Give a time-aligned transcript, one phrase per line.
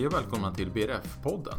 [0.00, 1.58] Hej och välkomna till BRF-podden.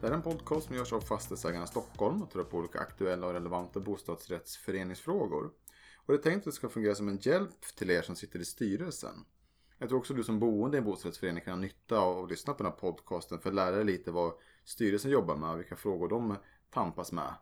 [0.00, 3.26] Det här är en podcast som görs av Fastighetsägarna Stockholm och tar upp olika aktuella
[3.26, 5.50] och relevanta bostadsrättsföreningsfrågor.
[5.96, 8.38] Och det är tänkt att det ska fungera som en hjälp till er som sitter
[8.38, 9.24] i styrelsen.
[9.78, 12.54] Jag tror också du som boende i en bostadsrättsförening kan ha nytta av att lyssna
[12.54, 14.32] på den här podcasten för att lära dig lite vad
[14.64, 16.36] styrelsen jobbar med och vilka frågor de
[16.70, 17.34] tampas med.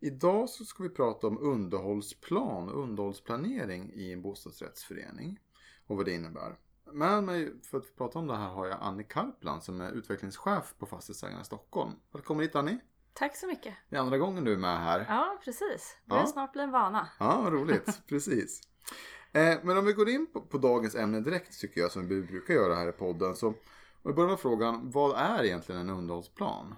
[0.00, 5.38] Idag så ska vi prata om underhållsplan och underhållsplanering i en bostadsrättsförening
[5.86, 6.56] och vad det innebär.
[6.94, 10.74] Med mig för att prata om det här har jag Annie Karpland som är utvecklingschef
[10.78, 11.92] på Fastighetsägarna Stockholm.
[12.12, 12.78] Välkommen hit Annie!
[13.12, 13.74] Tack så mycket!
[13.88, 15.06] Det är andra gången du är med här.
[15.08, 15.96] Ja, precis.
[16.04, 16.26] Det börjar Ja.
[16.26, 17.08] snart bli en vana.
[17.18, 18.02] Ja, vad roligt.
[18.08, 18.60] Precis.
[19.32, 22.22] Eh, men om vi går in på, på dagens ämne direkt tycker jag som vi
[22.22, 23.34] brukar göra här i podden.
[23.36, 23.54] Så
[24.02, 26.74] vi börjar med frågan, vad är egentligen en underhållsplan?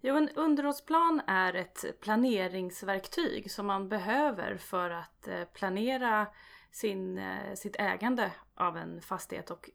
[0.00, 6.26] Jo, en underhållsplan är ett planeringsverktyg som man behöver för att eh, planera
[6.72, 9.70] sin, eh, sitt ägande av en fastighet och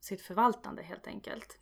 [0.00, 1.58] sitt förvaltande helt enkelt.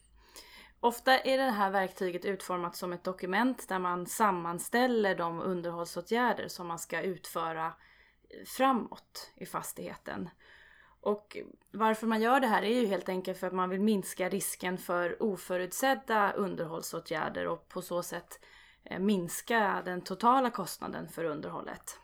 [0.81, 6.67] Ofta är det här verktyget utformat som ett dokument där man sammanställer de underhållsåtgärder som
[6.67, 10.29] man ska utföra eh, framåt i fastigheten.
[11.01, 11.37] Och
[11.71, 14.79] varför man gör det här är ju helt enkelt för att man vill minska risken
[14.79, 18.41] för oförutsedda underhållsåtgärder och på så sätt
[18.85, 22.01] eh, minska den totala kostnaden för underhållet.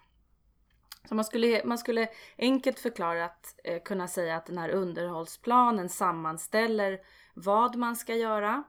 [1.09, 7.01] Så man skulle, man skulle enkelt förklarat eh, kunna säga att den här underhållsplanen sammanställer
[7.34, 8.62] vad man ska göra,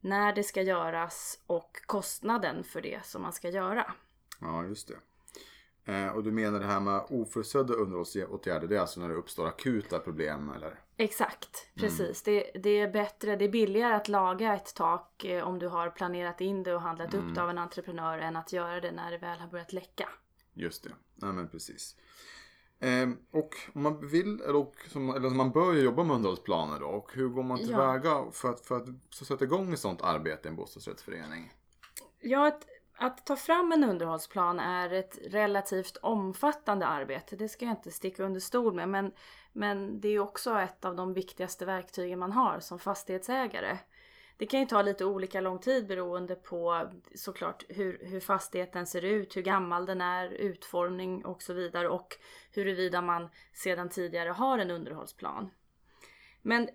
[0.00, 3.92] när det ska göras och kostnaden för det som man ska göra.
[4.40, 4.98] Ja, just det.
[5.92, 9.46] Eh, och du menar det här med oförutsedda underhållsåtgärder, det är alltså när det uppstår
[9.46, 10.80] akuta problem eller?
[10.96, 12.22] Exakt, precis.
[12.22, 15.90] Det, det är bättre, det är billigare att laga ett tak eh, om du har
[15.90, 19.10] planerat in det och handlat upp det av en entreprenör än att göra det när
[19.10, 20.08] det väl har börjat läcka.
[20.58, 21.96] Just det, ja men precis.
[22.80, 26.80] Eh, och om man vill, eller, och, som, eller man bör ju jobba med underhållsplaner
[26.80, 26.86] då.
[26.86, 30.50] Och hur går man tillväga för att, för att sätta igång ett sådant arbete i
[30.50, 31.52] en bostadsrättsförening?
[32.20, 32.66] Ja, att,
[32.96, 37.36] att ta fram en underhållsplan är ett relativt omfattande arbete.
[37.36, 38.88] Det ska jag inte sticka under stol med.
[38.88, 39.12] Men,
[39.52, 43.78] men det är också ett av de viktigaste verktygen man har som fastighetsägare.
[44.38, 49.04] Det kan ju ta lite olika lång tid beroende på såklart hur, hur fastigheten ser
[49.04, 52.16] ut, hur gammal den är, utformning och så vidare och
[52.50, 55.50] huruvida man sedan tidigare har en underhållsplan.
[56.42, 56.68] Men,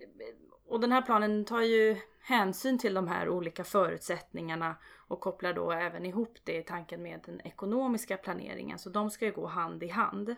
[0.66, 4.76] och den här planen tar ju hänsyn till de här olika förutsättningarna
[5.08, 8.78] och kopplar då även ihop det i tanken med den ekonomiska planeringen.
[8.78, 10.36] Så de ska ju gå hand i hand.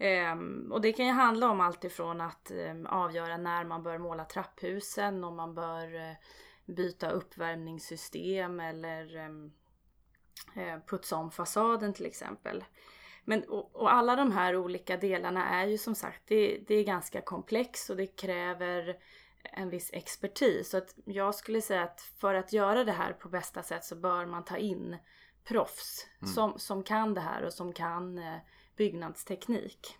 [0.00, 3.98] Ehm, och det kan ju handla om allt ifrån att ehm, avgöra när man bör
[3.98, 6.16] måla trapphusen, om man bör eh,
[6.66, 9.16] byta uppvärmningssystem eller
[10.56, 12.64] eh, putsa om fasaden till exempel.
[13.24, 16.84] Men, och, och alla de här olika delarna är ju som sagt, det, det är
[16.84, 18.96] ganska komplext och det kräver
[19.42, 20.70] en viss expertis.
[20.70, 23.96] Så att jag skulle säga att för att göra det här på bästa sätt så
[23.96, 24.96] bör man ta in
[25.44, 28.38] proffs som, som kan det här och som kan eh,
[28.80, 29.96] byggnadsteknik.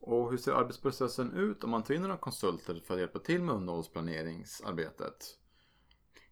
[0.00, 3.42] Och hur ser arbetsprocessen ut om man tar in några konsulter för att hjälpa till
[3.42, 5.38] med underhållsplaneringsarbetet?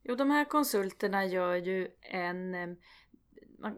[0.03, 2.77] Jo, de här konsulterna gör ju en...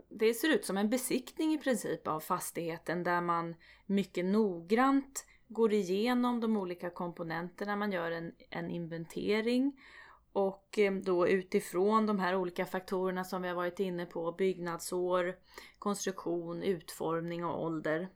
[0.09, 3.54] Det ser ut som en besiktning i princip av fastigheten där man
[3.87, 7.77] mycket noggrant går igenom de olika komponenterna.
[7.77, 9.81] Man gör en, en inventering
[10.33, 15.37] och eh, då utifrån de här olika faktorerna som vi har varit inne på, byggnadsår,
[15.79, 18.09] konstruktion, utformning och ålder.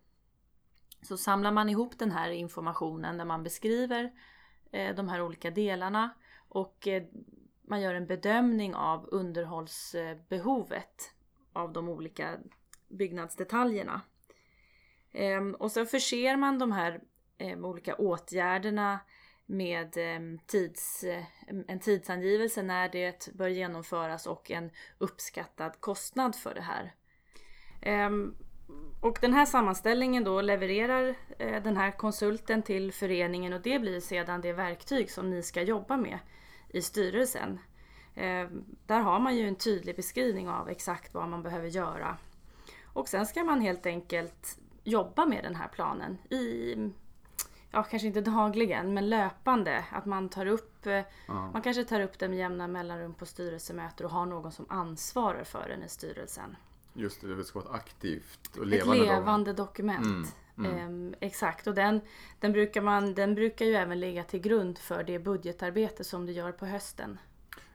[1.03, 4.13] Så samlar man ihop den här informationen där man beskriver
[4.71, 6.11] eh, de här olika delarna
[6.49, 7.03] och eh,
[7.63, 11.13] man gör en bedömning av underhållsbehovet
[11.53, 12.39] av de olika
[12.89, 14.01] byggnadsdetaljerna.
[15.13, 17.01] Ehm, och sen förser man de här
[17.63, 19.01] olika åtgärderna
[19.47, 21.25] med ehm, tids, eh,
[21.69, 26.95] en tidsangivelse när det bör genomföras och en uppskattad kostnad för det här.
[27.83, 28.35] Ehm,
[29.01, 34.01] och den här sammanställningen då levererar eh, den här konsulten till föreningen och det blir
[34.01, 36.19] sedan det verktyg som ni ska jobba med
[36.69, 37.59] i styrelsen.
[38.15, 42.17] Ehm, där har man ju en tydlig beskrivning av exakt vad man behöver göra.
[42.85, 46.75] Och sen ska man helt enkelt jobba med den här planen i,
[47.75, 49.85] ja kanske inte dagligen, men löpande.
[49.93, 54.07] Att man tar upp, eh, man kanske tar upp den med jämna mellanrum på styrelsemöten
[54.07, 56.57] och har någon som ansvarar för den i styrelsen.
[56.93, 59.17] Just det, det ska vara ett aktivt och Ett levande, dag.
[59.17, 60.37] levande dokument.
[60.59, 62.01] Ehm, exakt, och den,
[62.41, 66.33] den, brukar man, den brukar ju även ligga till grund för det budgetarbete som du
[66.33, 67.19] gör på hösten.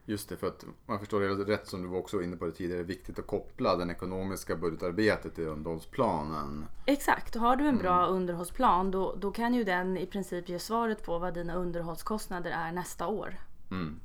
[0.10, 2.52] Just det, för att man förstår det rätt som du var också inne på det
[2.52, 6.66] tidigare, viktigt att koppla den ekonomiska budgetarbetet till underhållsplanen.
[6.86, 10.60] Exakt, och har du en bra underhållsplan då, då kan ju den i princip ge
[10.60, 13.36] svaret på vad dina underhållskostnader är nästa år.
[13.72, 14.00] Mm.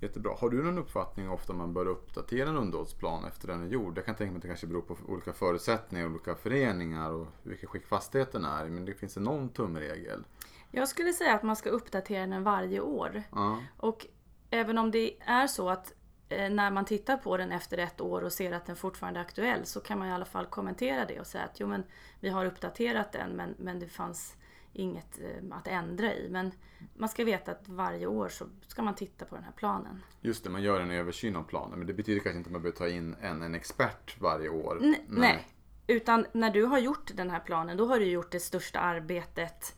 [0.00, 0.34] Jättebra.
[0.38, 3.98] Har du någon uppfattning ofta man bör uppdatera en underhållsplan efter den är gjord?
[3.98, 7.68] Jag kan tänka mig att det kanske beror på olika förutsättningar, olika föreningar och vilket
[7.68, 8.68] skick fastigheten är.
[8.68, 10.24] Men det finns det någon tumregel?
[10.70, 13.22] Jag skulle säga att man ska uppdatera den varje år.
[13.32, 13.58] Ja.
[13.76, 14.06] Och
[14.50, 15.92] även om det är så att
[16.28, 19.24] eh, när man tittar på den efter ett år och ser att den fortfarande är
[19.24, 21.84] aktuell så kan man i alla fall kommentera det och säga att jo men
[22.20, 24.36] vi har uppdaterat den men, men det fanns
[24.72, 26.28] inget eh, att ändra i.
[26.30, 26.52] Men
[26.94, 30.02] man ska veta att varje år så ska man titta på den här planen.
[30.20, 31.78] Just det, man gör en översyn av planen.
[31.78, 34.78] Men det betyder kanske inte att man behöver ta in en, en expert varje år.
[34.82, 35.46] N- nej.
[35.86, 39.76] Utan när du har gjort den här planen då har du gjort det största arbetet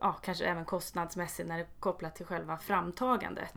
[0.00, 3.54] ja, kanske även kostnadsmässigt när det är kopplat till själva framtagandet.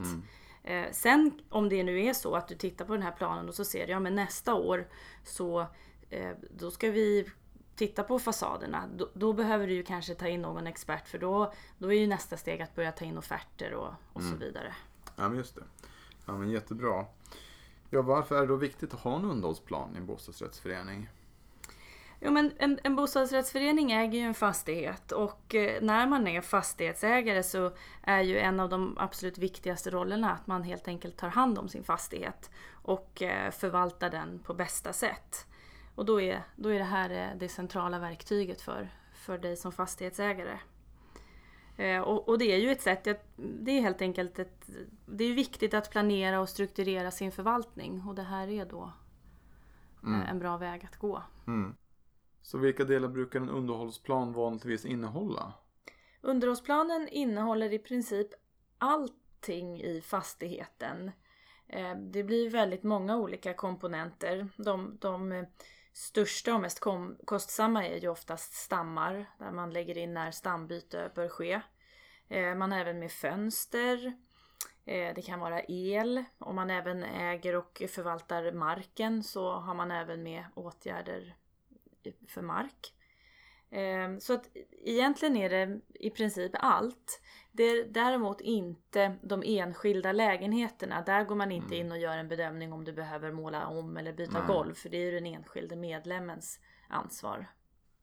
[0.63, 3.56] Eh, sen om det nu är så att du tittar på den här planen och
[3.56, 4.88] så ser du, ja men nästa år
[5.24, 5.65] så
[6.09, 7.30] eh, då ska vi
[7.75, 8.89] titta på fasaderna.
[8.97, 12.07] Då, då behöver du ju kanske ta in någon expert för då, då är ju
[12.07, 14.75] nästa steg att börja ta in offerter och, och så vidare.
[15.15, 15.63] Ja, men just det.
[16.25, 17.06] Ja, men jättebra.
[17.89, 21.09] Ja, varför är det då viktigt att ha en underhållsplan i en bostadsrättsförening?
[22.19, 27.44] Jo men en, en bostadsrättsförening äger ju en fastighet och eh, när man är fastighetsägare
[27.44, 27.71] så
[28.01, 31.69] är ju en av de absolut viktigaste rollerna att man helt enkelt tar hand om
[31.69, 35.47] sin fastighet och eh, förvaltar den på bästa sätt.
[35.95, 39.71] Och då är, då är det här eh, det centrala verktyget för, för dig som
[39.71, 40.59] fastighetsägare.
[42.06, 43.03] Och, och det är ju ett sätt,
[43.35, 44.69] det är helt enkelt ett,
[45.06, 48.91] det är viktigt att planera och strukturera sin förvaltning och det här är då
[50.03, 51.23] eh, en bra väg att gå.
[51.47, 51.75] Mm.
[52.45, 55.53] Så vilka delar brukar en underhållsplan vanligtvis innehålla?
[56.21, 58.27] Underhållsplanen innehåller i princip
[58.77, 61.12] allting i fastigheten.
[61.68, 64.47] Eh, det blir väldigt många olika komponenter.
[64.57, 65.45] De, de
[65.94, 71.12] största och mest kom, kostsamma är ju oftast stammar där man lägger in när stambyte
[71.15, 71.62] bör ske.
[72.27, 74.13] Eh, man har även med fönster.
[74.86, 76.24] Eh, det kan vara el.
[76.38, 81.36] Om man även äger och förvaltar marken så har man även med åtgärder
[82.28, 82.94] för mark.
[83.69, 84.50] Eh, Så att
[84.84, 87.22] egentligen är det i princip allt.
[87.52, 91.02] Det är däremot inte de enskilda lägenheterna.
[91.02, 94.13] Där går man inte in och gör en bedömning om du behöver måla om eller
[94.13, 94.48] byta Nej.
[94.48, 94.74] golv.
[94.74, 96.60] För det är ju den enskilde medlemmens
[96.90, 97.48] ansvar.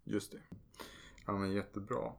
[0.05, 0.41] Just det.
[1.27, 2.13] Ja, men jättebra.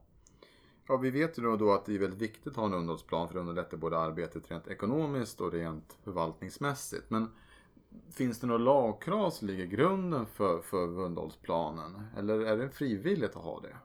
[0.88, 3.28] Ja, vi vet ju då, då att det är väldigt viktigt att ha en underhållsplan
[3.28, 7.10] för att underlätta både arbetet rent ekonomiskt och rent förvaltningsmässigt.
[7.10, 7.30] Men
[8.12, 12.06] finns det några lagkrav som ligger i grunden för, för underhållsplanen?
[12.18, 13.76] Eller är det frivilligt att ha det?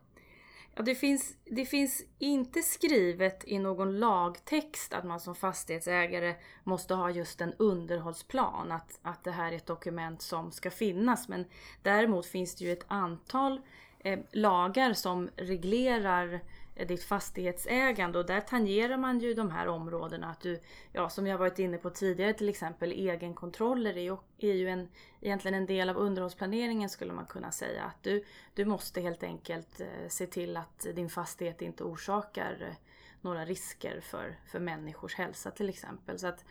[0.76, 6.94] Ja, det, finns, det finns inte skrivet i någon lagtext att man som fastighetsägare måste
[6.94, 8.72] ha just en underhållsplan.
[8.72, 11.28] Att, att det här är ett dokument som ska finnas.
[11.28, 11.46] Men
[11.82, 13.62] däremot finns det ju ett antal
[14.00, 16.40] eh, lagar som reglerar eh,
[16.80, 20.28] Eh, ditt fastighetsägande och där tangerar man ju de här områdena.
[20.30, 20.60] Att du,
[20.92, 24.90] ja, som jag varit inne på tidigare till exempel egenkontroller är ju, är ju en,
[25.22, 27.84] egentligen en del av underhållsplaneringen skulle man kunna säga.
[27.84, 28.24] Att du,
[28.54, 32.76] du måste helt enkelt eh, se till att din fastighet inte orsakar eh,
[33.22, 36.20] några risker för, för människors hälsa till exempel.
[36.20, 36.46] Så att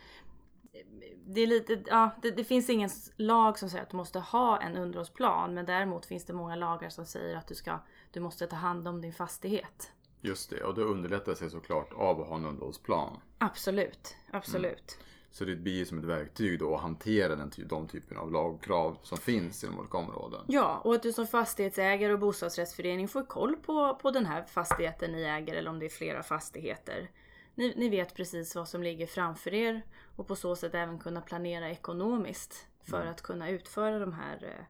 [1.27, 4.61] det, är lite, ja, det, det finns ingen lag som säger att du måste ha
[4.61, 7.79] en underhållsplan men däremot finns det många lagar som säger att du, ska,
[8.11, 9.93] du måste ta hand om din fastighet.
[10.21, 13.21] Just det, och det underlättar sig såklart av att ha en underhållsplan.
[13.39, 14.99] Absolut, absolut.
[15.31, 19.19] Så det blir som ett verktyg då att hantera den, de typen av lagkrav som
[19.19, 20.41] finns inom olika områden.
[20.47, 25.13] Ja, och att du som fastighetsägare och bostadsrättsförening får koll på, på den här fastigheten
[25.13, 27.11] ni äger eller om det är flera fastigheter.
[27.55, 29.83] Ni, ni vet precis vad som ligger framför er
[30.17, 34.65] och på så sätt även kunna planera ekonomiskt för att kunna utföra de här eh,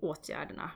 [0.00, 0.70] åtgärderna.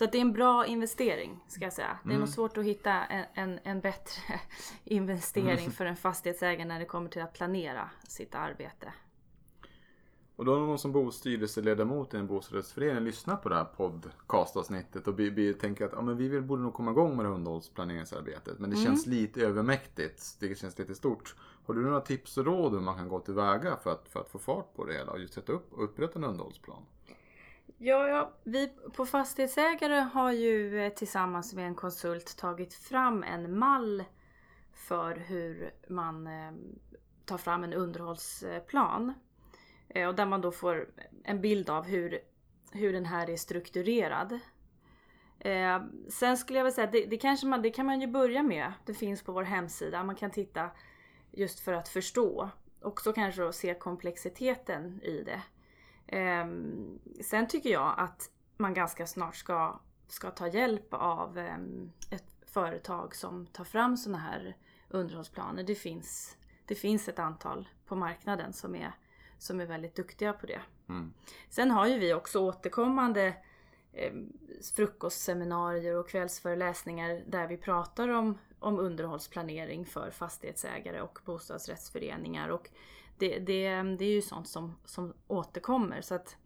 [0.00, 1.98] Så det är en bra investering ska jag säga.
[2.04, 4.40] Det är nog svårt att hitta en, en, en bättre
[4.84, 8.92] investering för en fastighetsägare när det kommer till att planera sitt arbete.
[10.36, 15.18] Och då har någon som bostyrelseledamot i en bostadsrättsförening lyssnat på det här podcastavsnittet och
[15.18, 18.58] vi, vi tänker att ja, men vi vill, borde nog komma igång med det underhållsplaneringsarbetet.
[18.58, 20.36] Men det känns lite övermäktigt.
[20.40, 21.34] Det känns lite stort.
[21.66, 24.30] Har du några tips och råd hur man kan gå tillväga för att, för att
[24.30, 26.82] få fart på det hela och just sätta upp och upprätta en underhållsplan?
[27.82, 33.58] Ja, ja, vi på Fastighetsägare har ju eh, tillsammans med en konsult tagit fram en
[33.58, 34.04] mall
[34.72, 36.52] för hur man eh,
[37.24, 39.14] tar fram en underhållsplan.
[39.88, 40.88] Eh, och där man då får
[41.24, 42.18] en bild av hur,
[42.72, 44.38] hur den här är strukturerad.
[45.38, 48.42] Eh, sen skulle jag vilja säga, det, det, kanske man, det kan man ju börja
[48.42, 48.72] med.
[48.86, 50.04] Det finns på vår hemsida.
[50.04, 50.70] Man kan titta
[51.30, 52.50] just för att förstå.
[52.82, 55.42] Också kanske se komplexiteten i det.
[56.12, 62.24] Ehm, sen tycker jag att man ganska snart ska, ska ta hjälp av ehm, ett
[62.46, 64.56] företag som tar fram såna här
[64.88, 65.62] underhållsplaner.
[65.62, 66.36] Det finns,
[66.66, 68.92] det finns ett antal på marknaden som är,
[69.38, 70.60] som är väldigt duktiga på det.
[70.88, 71.12] Mm.
[71.48, 73.34] Sen har ju vi också återkommande
[73.92, 74.12] eh,
[74.74, 82.48] frukostseminarier och kvällsföreläsningar där vi pratar om, om underhållsplanering för fastighetsägare och bostadsrättsföreningar.
[82.48, 82.70] Och
[83.20, 86.00] det, det, det är ju sånt som, som återkommer.
[86.00, 86.36] Så att,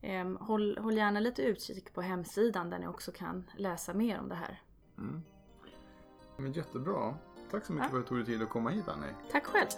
[0.00, 4.28] eh, håll, håll gärna lite utkik på hemsidan där ni också kan läsa mer om
[4.28, 4.62] det här.
[4.98, 5.22] Mm.
[6.36, 7.14] Men jättebra.
[7.50, 7.90] Tack så mycket Ja.
[7.90, 9.14] för att du tog dig tid att komma hit Annie.
[9.32, 9.68] Tack själv!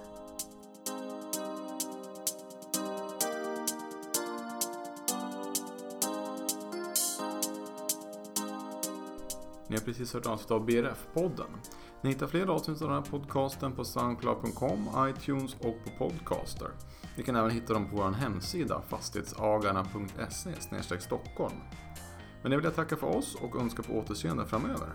[9.69, 11.51] Ni har precis hört avsnitt av BRF-podden.
[12.03, 16.69] Ni hittar fler avsnitt av den här podcasten på Soundcloud.com, iTunes och på Podcaster.
[17.17, 21.57] Ni kan även hitta dem på vår hemsida fastighetsagarna.se Stockholm.
[22.43, 24.89] Men nu vill jag tacka för oss och önska på återseende framöver.